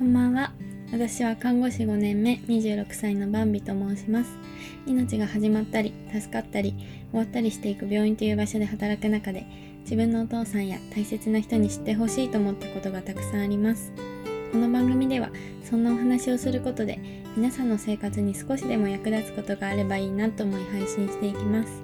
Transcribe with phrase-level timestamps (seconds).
[0.00, 0.50] こんばんは。
[0.92, 4.30] 私は看護師5年目26歳のバンビと申します。
[4.86, 6.74] 命が始まったり助かったり
[7.10, 9.44] 終わったりしていく病院という場所で働く中で
[9.82, 13.92] 自分のお父さんや大切な人に知ってほしいと思ったことがたくさんあります。
[14.52, 15.28] この番組では
[15.62, 16.98] そんなお話をすることで
[17.36, 21.82] 皆さんの生活に少しでも役立つことがあればいいなと思い配信していきます。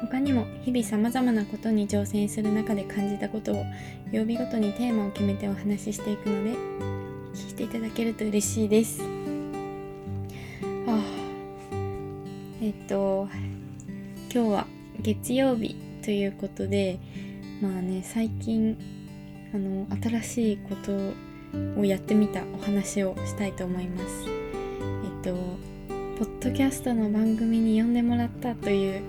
[0.00, 3.66] 他にも日々様々なことに挑戦する中で感じたことを
[4.12, 6.97] 曜日ごとにテーマを決めてお話ししていくので
[7.34, 9.00] 聞いていただけると嬉しいです。
[10.86, 11.02] あ
[12.60, 13.28] えっと
[14.32, 14.66] 今日は
[15.00, 16.98] 月曜日ということで
[17.60, 18.76] まあね最近
[19.54, 24.24] あの新しいことをやってみたお話をしたいと思います。
[24.28, 25.34] えっと
[26.18, 29.02] ポッドキャストの番組に呼んでもらったという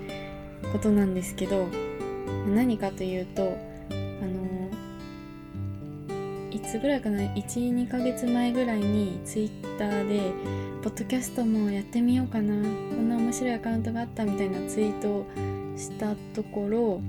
[0.72, 1.66] ことなんですけど
[2.54, 3.69] 何かというと
[6.60, 10.20] つぐらいかな？12ヶ月前ぐらいにツイッターで
[10.82, 12.54] 「ポッドキャストもやってみようかな。
[12.54, 12.60] こ
[12.96, 15.26] んな面白いアカウントがあった」みたいなツイートを
[15.76, 17.00] したところ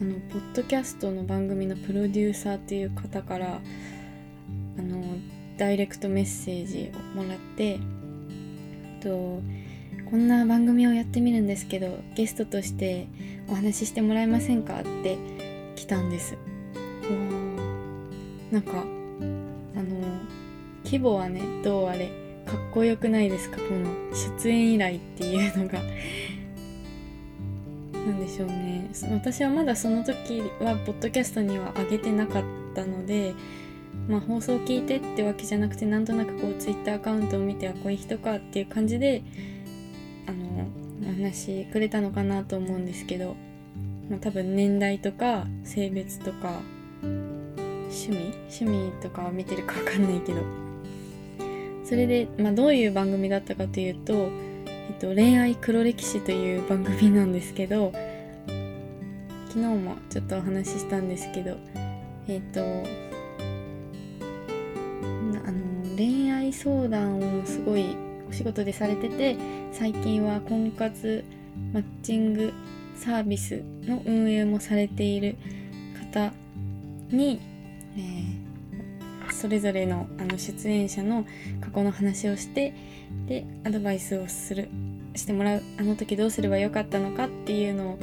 [0.00, 3.60] あのポッドキャストの番組のプロデューサーっていう方から
[4.78, 5.02] あの
[5.58, 7.78] ダイレクトメッセージをもらって
[9.00, 9.42] と
[10.10, 13.08] こんな番組をやってみるんですけどゲストとして
[13.48, 14.80] お話ししてもらえませんか？
[14.80, 15.18] って
[15.76, 16.36] 来たんです。
[18.50, 18.84] なんか
[20.90, 22.10] 規模はねどうあれ
[22.46, 23.58] かっこよくないですか？
[23.58, 23.86] この
[24.42, 25.78] 出演依頼っていうのが。
[27.94, 28.88] なんでしょうね。
[29.12, 33.34] 私はまだその時はポッドキャストには上げてなかったので
[34.08, 39.22] まあ放送聞いてってわけじゃなくてなんとなくこうツイッターアカウントを見てあこういう人かっていう感じで
[40.26, 40.66] あの
[41.08, 43.36] お話くれたのかなと思うんですけど、
[44.10, 46.62] まあ、多分年代とか性別とか
[47.90, 48.32] 趣味？
[48.60, 50.40] 趣味とかは見てるかわかんないけど。
[51.90, 54.30] それで、まあ、どういう番組だったかというと
[54.70, 57.92] 「えっと、恋愛黒歴史」という番組なんですけど
[59.48, 61.56] 昨日もちょっとお話ししたんですけど
[62.28, 62.60] えっと
[65.44, 67.96] あの恋愛相談をすごい
[68.28, 69.36] お仕事でされてて
[69.72, 71.24] 最近は婚活
[71.72, 72.52] マッチング
[72.94, 75.34] サービスの運営もされている
[76.12, 76.32] 方
[77.10, 77.40] に、
[77.96, 78.49] えー
[79.32, 81.24] それぞれのあの出演者の
[81.60, 82.74] 過去の話をして
[83.26, 84.68] でアドバイスをする
[85.14, 87.98] してもらうあの時どうすればよかったのかっていうのを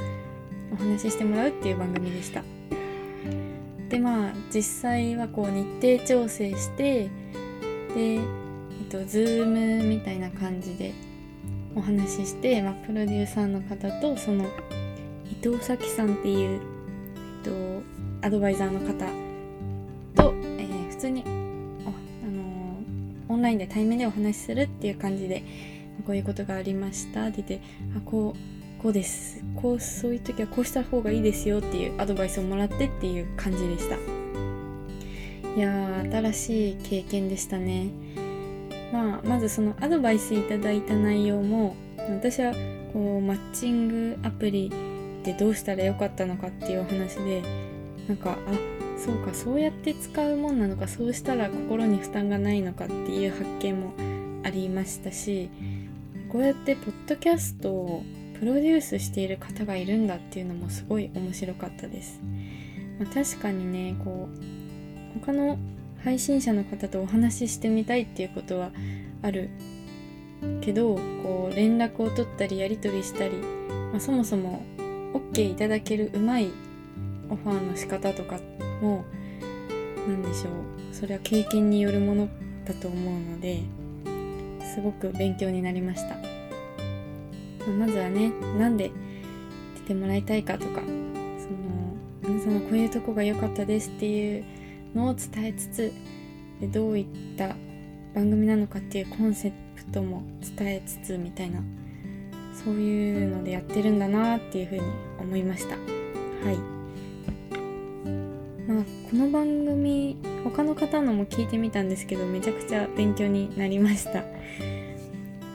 [0.74, 2.44] お話ししてもらうっていう番組でした。
[3.90, 7.10] でまあ実際はこう日程調整して
[7.96, 8.22] でえっ
[8.90, 10.94] と Zoom みたいな感じで
[11.78, 14.46] お話しして、まあ、プロデューサーの方とその
[15.32, 16.62] 伊藤咲さんっていう、
[17.44, 17.82] えっ
[18.22, 19.06] と、アドバイザーの方
[20.16, 20.34] と
[20.98, 22.80] 普通にあの
[23.30, 25.44] オンラインで対面でお話しするっていう感じで
[26.08, 27.28] こういうことがありました。
[27.28, 27.62] って言って
[27.96, 29.44] あこうこうです。
[29.56, 33.96] こうそういう時はこうした方がいいですよっていうアドバイスをもらってっていう感じでした。
[35.56, 37.92] いやー新しい経験でしたね。
[38.92, 41.76] まあまずそのアドバイスいただいた内容も
[42.10, 42.54] 私は
[42.92, 44.72] こうマッチングアプリ
[45.24, 47.44] でどうしたらよかったのかっていうお話で
[48.08, 53.94] なんかあそうかそうやって使うもんなのかそうしたら心に負担がないのかっていう発見も
[54.44, 55.50] ありましたし
[56.30, 58.04] こうやってポッドキャストを
[58.40, 62.20] プロデュースしている方がいるんだっていうのもすごい面白かったです、
[63.00, 65.58] まあ、確かにねこう他の
[66.04, 68.72] 配信者の方とお話ししてみたいっていうことは
[69.22, 69.50] ある
[70.62, 74.64] けどこう連絡を取ったりやり取りしたり、まあ、そもそも
[75.14, 76.52] OK いただけるうまい
[77.30, 78.40] オファーの仕方とか
[78.82, 79.06] も
[80.08, 82.30] 何でしょうそれは経験によるもの
[82.66, 83.62] だと思うので
[84.74, 86.16] すごく勉強になりました、
[87.68, 88.92] ま、まずはねなんで
[89.76, 94.46] 出てもらいたいかとかその皆さんのこういうとこが良かったですっていう
[94.96, 95.94] のを伝えつつ
[96.60, 97.56] でどういった
[98.16, 100.24] 番組なのかっていうコンセプトも
[100.58, 101.62] 伝えつつみたいな
[102.54, 104.82] そういうのでやってるんだなっていうふうに
[105.20, 105.76] 思いました。
[105.76, 106.77] はい、
[109.10, 114.26] この番組他の方のも聞いてみたんですけどめちゃくちゃ勉強になりました。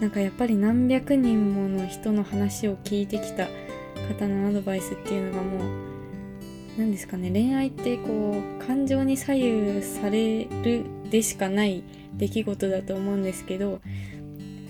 [0.01, 3.47] なんかやっぱり何百人もの人の話を聞いてきた
[4.09, 5.61] 方のアドバイスっていうのがもう
[6.79, 11.85] 何ですかね恋愛ってこう感情に左右されるでしかない
[12.15, 13.81] 出来事だと思うんですけど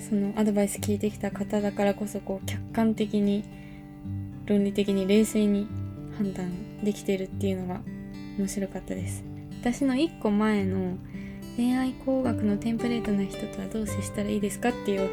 [0.06, 3.44] そのアドバイス聞いてきた方だからこそこう客観的に
[4.44, 5.67] 論理的に冷静に
[6.19, 7.81] 判断できてるっていうのが
[8.38, 9.25] 面白かったです
[9.61, 10.96] 私の1個前の
[11.56, 15.11] 恋愛工学のテンプレートな人とはどう接したらいいですかっていう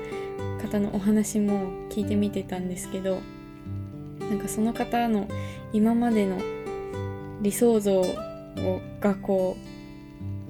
[0.62, 3.20] 方のお話も聞いてみてたんですけど
[4.20, 5.28] なんかその方の
[5.74, 6.38] 今までの
[7.42, 8.04] 理想像
[9.00, 9.58] がこ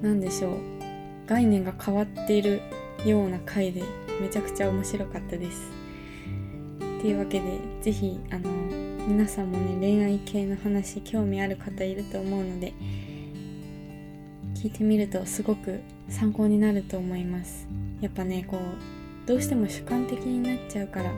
[0.02, 0.58] うなんでしょう
[1.26, 2.60] 概念が変わっている
[3.04, 3.82] ような回で
[4.20, 5.70] めちゃくちゃ面白かったです。
[6.98, 12.72] っていうわけで是非あの皆さんもね恋愛系の話興味ある方いると思うので
[14.54, 17.66] 聞いてみるとすごく参考になると思います。
[18.00, 18.60] やっぱねこう
[19.26, 21.10] どうしても主観的になっちゃうから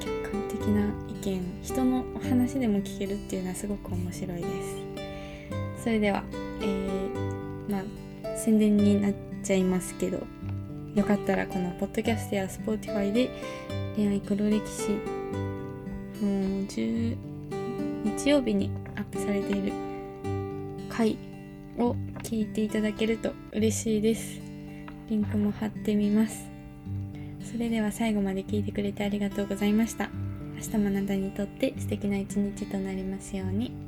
[0.00, 4.46] 客観的な意見人の話でも聞けるっていうのはすごく面白いで
[5.76, 5.82] す。
[5.84, 6.24] それでは
[6.60, 9.12] えー、まあ宣伝になっ
[9.42, 10.26] ちゃいますけど
[10.94, 13.30] よかったらこのポッドキャストやスポーティファイで
[13.96, 15.17] 恋愛黒歴史
[16.68, 17.16] 10
[18.18, 19.72] 日曜日にアップされている
[20.88, 21.16] 回
[21.78, 24.40] を聞いていただけると嬉しいです。
[25.08, 26.48] リンクも貼ってみます。
[27.50, 30.10] それでは最後まで聞いてくれてありがとうございました。
[30.56, 33.87] 明日もあなたにとって素敵な一日となりますように。